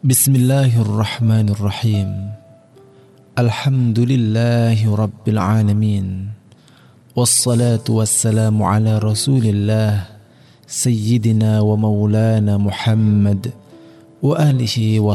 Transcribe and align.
Bismillahirrahmanirrahim. 0.00 2.32
Alhamdulillahi 3.36 4.88
rabbil 4.88 5.36
alamin. 5.36 6.32
Wassalatu 7.12 8.00
wassalamu 8.00 8.64
Muhammad 12.56 13.52
wa 14.24 14.40
alihi 14.40 15.04
wa. 15.04 15.12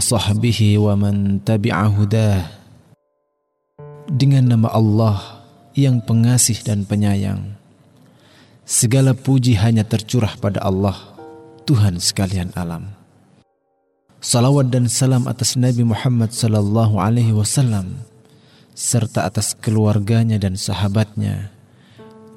Dengan 4.05 4.53
nama 4.53 4.69
Allah 4.69 5.49
yang 5.73 5.97
pengasih 5.97 6.61
dan 6.61 6.85
penyayang. 6.85 7.57
Segala 8.69 9.17
puji 9.17 9.57
hanya 9.57 9.81
tercurah 9.81 10.37
pada 10.37 10.61
Allah, 10.61 10.93
Tuhan 11.65 11.97
sekalian 11.97 12.53
alam. 12.53 13.04
Salawat 14.25 14.73
dan 14.73 14.89
salam 14.89 15.29
atas 15.29 15.53
Nabi 15.53 15.85
Muhammad 15.85 16.33
sallallahu 16.33 16.97
alaihi 16.97 17.29
wasallam 17.29 18.01
serta 18.73 19.29
atas 19.29 19.53
keluarganya 19.53 20.41
dan 20.41 20.57
sahabatnya 20.57 21.53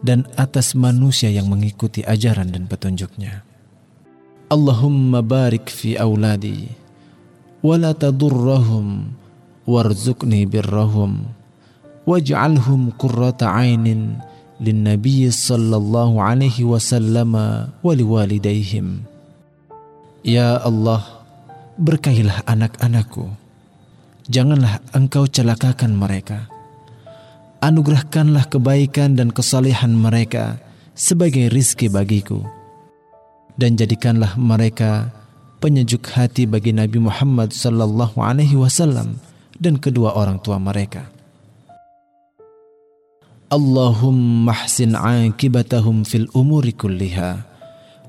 dan 0.05 0.29
atas 0.37 0.77
manusia 0.77 1.33
yang 1.33 1.49
mengikuti 1.49 2.05
ajaran 2.05 2.53
dan 2.53 2.69
petunjuknya. 2.69 3.41
Allahumma 4.53 5.25
barik 5.25 5.73
fi 5.73 5.97
auladi 5.97 6.69
wa 7.65 7.81
la 7.81 7.97
tadurrahum 7.97 9.09
warzuqni 9.65 10.45
birrahum 10.45 11.25
waj'alhum 12.05 13.01
qurrata 13.01 13.49
'ainin 13.49 14.21
lin 14.61 14.79
nabiy 14.85 15.33
sallallahu 15.33 16.21
alaihi 16.21 16.69
wasallam 16.69 17.33
wa 17.33 17.93
liwalidayhim. 17.97 19.09
Ya 20.21 20.61
Allah, 20.61 21.18
Berkahilah 21.79 22.43
anak-anakku. 22.43 23.31
Janganlah 24.27 24.83
engkau 24.91 25.31
celakakan 25.31 25.95
mereka. 25.95 26.51
Anugerahkanlah 27.63 28.51
kebaikan 28.51 29.15
dan 29.15 29.31
kesalehan 29.31 29.95
mereka 29.95 30.59
sebagai 30.99 31.47
rizki 31.55 31.87
bagiku. 31.87 32.43
Dan 33.55 33.79
jadikanlah 33.79 34.35
mereka 34.35 35.15
penyejuk 35.63 36.11
hati 36.19 36.51
bagi 36.51 36.75
Nabi 36.75 36.99
Muhammad 36.99 37.55
sallallahu 37.55 38.19
alaihi 38.19 38.59
wasallam 38.59 39.23
dan 39.63 39.79
kedua 39.79 40.19
orang 40.19 40.43
tua 40.43 40.59
mereka. 40.59 41.07
Allahumma 43.55 44.51
ahsin 44.51 44.99
aqibatahum 44.99 46.03
fil 46.03 46.27
umuri 46.35 46.75
kulliha 46.75 47.47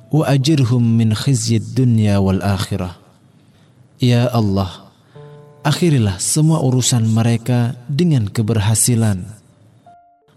wa 0.09 0.25
ajirhum 0.25 0.81
min 0.81 1.13
khizyid 1.13 1.77
dunya 1.77 2.17
wal 2.17 2.41
akhirah. 2.41 3.08
Ya 3.99 4.31
Allah, 4.31 4.87
akhirilah 5.67 6.23
semua 6.23 6.63
urusan 6.63 7.03
mereka 7.11 7.75
dengan 7.91 8.31
keberhasilan 8.31 9.27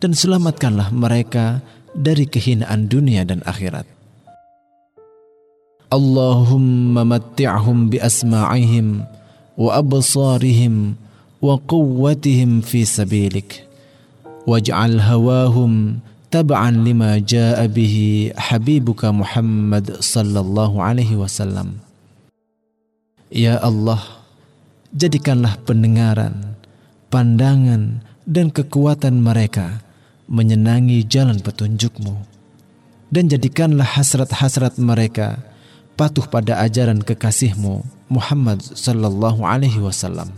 dan 0.03 0.13
selamatkanlah 0.19 0.91
mereka 0.91 1.63
dari 1.95 2.27
kehinaan 2.27 2.91
dunia 2.91 3.23
dan 3.23 3.39
akhirat. 3.47 3.87
Allahumma 5.95 7.07
matti'hum 7.07 7.87
bi 7.87 8.03
asma'ihim 8.03 9.07
wa 9.55 9.71
absarihim 9.79 10.99
wa 11.39 11.55
quwwatihim 11.63 12.67
fi 12.67 12.83
sabilik 12.83 13.63
waj'al 14.43 14.99
hawahum 14.99 16.03
tab'an 16.35 16.83
lima 16.83 17.23
ja'a 17.23 17.71
bihi 17.71 18.35
habibuka 18.35 19.15
Muhammad 19.15 20.03
sallallahu 20.03 20.83
alaihi 20.83 21.15
wasallam. 21.15 21.92
Ya 23.33 23.57
Allah, 23.65 24.21
jadikanlah 24.93 25.57
pendengaran, 25.65 26.53
pandangan, 27.09 28.05
dan 28.29 28.53
kekuatan 28.53 29.25
mereka 29.25 29.81
menyenangi 30.29 31.01
jalan 31.09 31.41
petunjukmu. 31.41 32.13
Dan 33.09 33.33
jadikanlah 33.33 33.89
hasrat-hasrat 33.89 34.77
mereka 34.77 35.41
patuh 35.97 36.29
pada 36.29 36.61
ajaran 36.61 37.01
kekasihmu 37.01 37.81
Muhammad 38.13 38.61
sallallahu 38.61 39.41
alaihi 39.49 39.81
wasallam. 39.81 40.29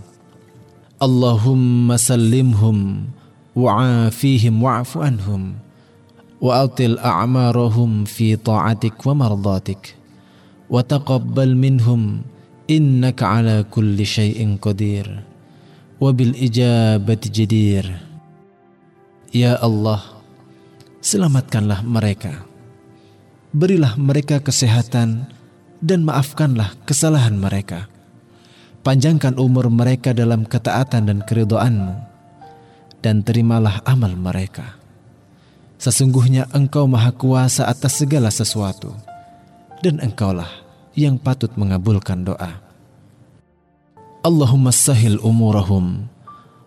Allahumma 1.02 1.98
sallimhum 1.98 3.10
wa'afihim 3.58 4.62
wa'fu 4.62 5.02
anhum 5.02 5.58
wa'atil 6.38 7.02
a'marahum 7.02 8.06
fi 8.06 8.38
ta'atik 8.38 9.02
wa 9.02 9.18
mardatik 9.18 9.98
wa 10.70 10.78
taqabbal 10.86 11.58
minhum 11.58 12.22
innaka 12.70 13.40
ala 13.40 13.56
kulli 13.64 14.04
syai'in 14.04 14.56
qadir. 14.56 15.06
Wa 16.00 16.10
bil 16.10 16.34
ijabati 16.36 17.28
jadir. 17.30 17.86
Ya 19.34 19.58
Allah 19.58 20.02
selamatkanlah 21.04 21.84
mereka. 21.84 22.46
Berilah 23.54 23.94
mereka 23.94 24.42
kesehatan 24.42 25.30
dan 25.78 26.00
maafkanlah 26.02 26.74
kesalahan 26.88 27.38
mereka. 27.38 27.86
Panjangkan 28.84 29.40
umur 29.40 29.72
mereka 29.72 30.12
dalam 30.12 30.44
ketaatan 30.44 31.08
dan 31.08 31.18
keridhaanmu 31.24 31.94
dan 33.00 33.20
terimalah 33.20 33.80
amal 33.84 34.12
mereka. 34.12 34.76
Sesungguhnya 35.80 36.48
engkau 36.56 36.88
maha 36.88 37.12
kuasa 37.12 37.68
atas 37.68 38.00
segala 38.00 38.32
sesuatu 38.32 38.96
dan 39.84 40.00
engkaulah 40.00 40.63
yang 40.94 41.18
patut 41.18 41.50
mengabulkan 41.58 42.22
doa. 42.22 42.62
Allahumma 44.24 44.72
sahil 44.72 45.20
umurahum 45.20 46.08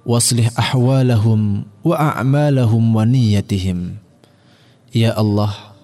waslih 0.08 0.48
ahwalahum 0.56 1.68
wa 1.84 1.96
a'malahum 1.98 2.84
wa 2.94 3.04
niyatihim. 3.04 3.98
Ya 4.94 5.12
Allah, 5.18 5.76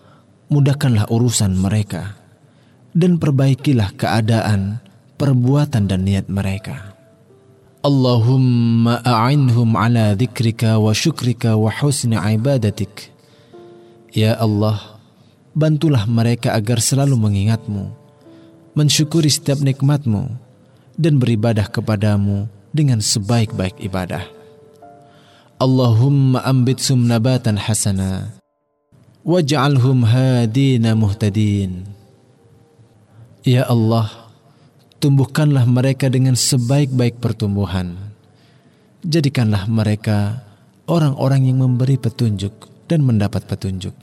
mudahkanlah 0.47 1.11
urusan 1.11 1.59
mereka 1.59 2.15
dan 2.93 3.17
perbaikilah 3.17 3.95
keadaan, 3.97 4.79
perbuatan 5.17 5.89
dan 5.89 6.05
niat 6.05 6.29
mereka. 6.29 6.93
Allahumma 7.83 9.03
a'inhum 9.03 9.75
ala 9.75 10.15
dzikrika 10.15 10.79
wa 10.79 10.95
syukrika 10.95 11.59
wa 11.59 11.67
husni 11.67 12.15
ibadatik. 12.15 13.11
Ya 14.15 14.39
Allah, 14.39 14.79
bantulah 15.51 16.07
mereka 16.07 16.55
agar 16.55 16.79
selalu 16.79 17.19
mengingatmu 17.19 18.02
mensyukuri 18.73 19.29
setiap 19.29 19.61
nikmatmu, 19.61 20.33
dan 20.97 21.17
beribadah 21.17 21.69
kepadamu 21.69 22.49
dengan 22.73 23.01
sebaik-baik 23.01 23.77
ibadah. 23.81 24.25
Allahumma 25.61 26.43
ambit 26.43 26.81
sumnabatan 26.81 27.55
hasana, 27.55 28.33
waj'alhum 29.23 30.03
hadina 30.03 30.97
muhtadin. 30.97 31.87
Ya 33.45 33.63
Allah, 33.69 34.09
tumbuhkanlah 34.99 35.63
mereka 35.69 36.09
dengan 36.09 36.33
sebaik-baik 36.33 37.21
pertumbuhan. 37.21 37.95
Jadikanlah 39.03 39.67
mereka 39.67 40.43
orang-orang 40.87 41.51
yang 41.51 41.59
memberi 41.63 41.99
petunjuk 41.99 42.71
dan 42.87 43.03
mendapat 43.03 43.43
petunjuk. 43.47 43.95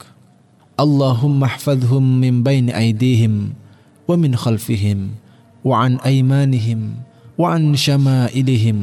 Allahumma 0.77 1.57
hafadhum 1.57 2.01
min 2.01 2.41
baini 2.41 2.73
aidihim 2.73 3.53
ومن 4.11 4.35
خلفهم 4.35 4.99
وعن 5.63 5.91
أيمانهم 6.03 6.79
وعن 7.39 7.61
شمائلهم 7.75 8.77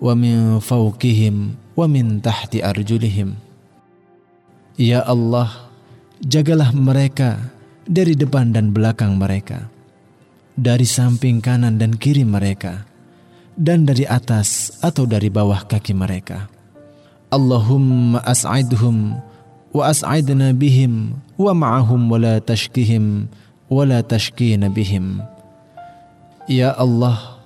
ومن 0.00 0.36
فوقهم 0.60 1.34
ومن 1.76 2.04
تحت 2.20 2.52
أرجلهم 2.60 3.28
يا 4.76 5.00
الله 5.08 5.48
jagalah 6.20 6.76
mereka 6.76 7.40
dari 7.88 8.12
depan 8.12 8.52
dan 8.52 8.76
belakang 8.76 9.16
mereka 9.16 9.72
dari 10.60 10.84
samping 10.84 11.40
kanan 11.40 11.80
dan 11.80 11.96
kiri 11.96 12.28
mereka 12.28 12.84
dan 13.56 13.88
dari 13.88 14.04
atas 14.04 14.76
atau 14.84 15.08
dari 15.08 15.32
bawah 15.32 15.64
kaki 15.64 15.96
mereka. 15.96 16.48
Allahumma 17.32 18.20
as'idhum 18.28 19.16
wa 19.72 19.82
as'idna 19.88 20.52
bihim 20.52 21.16
wa 21.40 21.52
ma'ahum 21.56 22.10
wa 22.10 22.18
la 22.20 22.36
tashkihim 22.42 23.30
wala 23.70 24.02
tashkina 24.02 24.66
bihim. 24.68 25.22
Ya 26.50 26.74
Allah, 26.74 27.38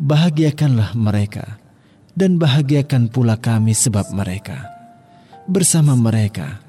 bahagiakanlah 0.00 0.96
mereka 0.96 1.60
dan 2.16 2.40
bahagiakan 2.40 3.12
pula 3.12 3.36
kami 3.36 3.76
sebab 3.76 4.08
mereka. 4.16 4.72
Bersama 5.46 5.92
mereka, 5.94 6.64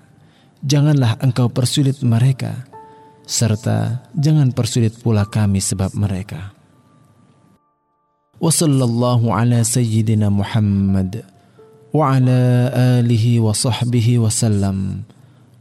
janganlah 0.61 1.15
engkau 1.23 1.47
persulit 1.47 2.03
mereka, 2.03 2.67
serta 3.23 4.03
jangan 4.13 4.51
persulit 4.51 4.99
pula 4.99 5.23
kami 5.23 5.63
sebab 5.63 5.95
mereka. 5.95 6.51
Wassallallahu 8.37 9.33
ala 9.33 9.65
sayyidina 9.65 10.29
Muhammad 10.29 11.25
wa 11.89 12.13
ala 12.13 12.69
alihi 13.01 13.41
wa 13.41 13.49
sahbihi 13.55 14.21
wa 14.21 14.29
sallam. 14.29 15.09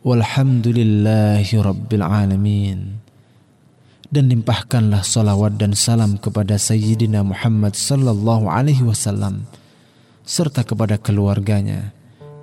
Walhamdulillahi 0.05 1.57
rabbil 1.57 2.05
alamin. 2.05 3.06
Dan 4.11 4.31
limpahkanlah 4.31 5.03
salawat 5.03 5.59
dan 5.59 5.75
salam 5.75 6.21
kepada 6.21 6.61
Sayyidina 6.61 7.27
Muhammad 7.27 7.75
sallallahu 7.75 8.47
alaihi 8.47 8.85
wasallam 8.85 9.49
serta 10.27 10.63
kepada 10.67 10.99
keluarganya 11.01 11.95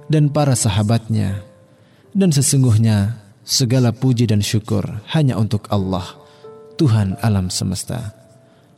dan 0.10 0.32
para 0.34 0.58
sahabatnya. 0.58 1.44
Dan 2.14 2.30
sesungguhnya 2.30 3.18
segala 3.42 3.90
puji 3.90 4.30
dan 4.30 4.42
syukur 4.46 4.86
hanya 5.14 5.38
untuk 5.38 5.66
Allah 5.74 6.06
Tuhan 6.78 7.18
alam 7.22 7.50
semesta. 7.50 8.14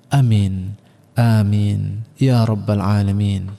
Amin. 0.07 0.79
Amin. 1.19 2.07
Ya 2.15 2.47
rabbal 2.47 2.79
alamin. 2.79 3.51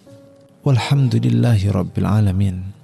Walhamdulillahi 0.65 1.69
rabbil 1.73 2.09
alamin 2.09 2.76